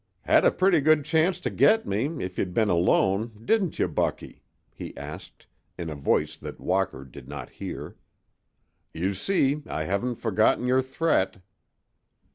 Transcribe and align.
"Had 0.21 0.45
a 0.45 0.51
pretty 0.51 0.81
good 0.81 1.05
chance 1.05 1.39
to 1.41 1.51
get 1.51 1.85
me, 1.85 2.23
if 2.23 2.39
you'd 2.39 2.55
been 2.55 2.71
alone, 2.71 3.39
didn't 3.45 3.77
you, 3.77 3.87
Bucky?" 3.87 4.41
he 4.73 4.97
asked, 4.97 5.45
in 5.77 5.91
a 5.91 5.95
voice 5.95 6.35
that 6.37 6.59
Walker 6.59 7.05
did 7.05 7.27
not 7.29 7.51
hear. 7.51 7.97
"You 8.95 9.13
see, 9.13 9.61
I 9.67 9.83
haven't 9.83 10.15
forgotten 10.15 10.65
your 10.65 10.81
threat." 10.81 11.35